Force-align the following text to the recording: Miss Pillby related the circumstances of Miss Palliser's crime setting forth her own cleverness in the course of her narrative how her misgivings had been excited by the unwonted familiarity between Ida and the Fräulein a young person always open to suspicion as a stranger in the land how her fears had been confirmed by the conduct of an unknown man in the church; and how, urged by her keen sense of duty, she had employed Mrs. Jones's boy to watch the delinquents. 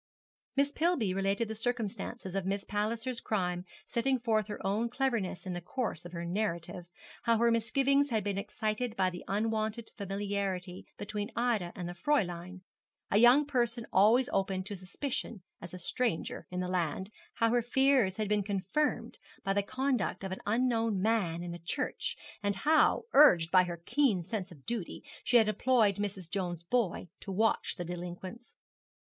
Miss 0.55 0.71
Pillby 0.71 1.13
related 1.13 1.47
the 1.47 1.53
circumstances 1.53 2.33
of 2.33 2.43
Miss 2.43 2.63
Palliser's 2.65 3.19
crime 3.21 3.65
setting 3.85 4.19
forth 4.19 4.47
her 4.47 4.59
own 4.65 4.89
cleverness 4.89 5.45
in 5.45 5.53
the 5.53 5.61
course 5.61 6.05
of 6.05 6.11
her 6.11 6.25
narrative 6.25 6.87
how 7.25 7.37
her 7.37 7.51
misgivings 7.51 8.09
had 8.09 8.23
been 8.23 8.39
excited 8.39 8.95
by 8.95 9.11
the 9.11 9.23
unwonted 9.27 9.91
familiarity 9.97 10.87
between 10.97 11.31
Ida 11.35 11.71
and 11.75 11.87
the 11.87 11.93
Fräulein 11.93 12.61
a 13.11 13.19
young 13.19 13.45
person 13.45 13.85
always 13.93 14.27
open 14.33 14.63
to 14.63 14.75
suspicion 14.75 15.43
as 15.61 15.71
a 15.71 15.77
stranger 15.77 16.47
in 16.49 16.61
the 16.61 16.67
land 16.67 17.11
how 17.35 17.51
her 17.51 17.61
fears 17.61 18.17
had 18.17 18.27
been 18.27 18.41
confirmed 18.41 19.19
by 19.43 19.53
the 19.53 19.61
conduct 19.61 20.23
of 20.23 20.31
an 20.31 20.41
unknown 20.47 20.99
man 20.99 21.43
in 21.43 21.51
the 21.51 21.59
church; 21.59 22.17
and 22.41 22.55
how, 22.55 23.03
urged 23.13 23.51
by 23.51 23.65
her 23.65 23.77
keen 23.77 24.23
sense 24.23 24.51
of 24.51 24.65
duty, 24.65 25.03
she 25.23 25.37
had 25.37 25.47
employed 25.47 25.97
Mrs. 25.97 26.27
Jones's 26.27 26.63
boy 26.63 27.07
to 27.19 27.31
watch 27.31 27.75
the 27.75 27.85
delinquents. 27.85 28.55